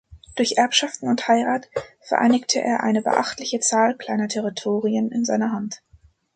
[0.35, 1.69] Durch Erbschaften und Heirat
[1.99, 5.83] vereinigte er eine beachtliche Zahl kleiner Territorien in seiner Hand.